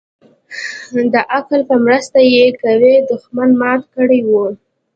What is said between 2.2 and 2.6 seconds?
يې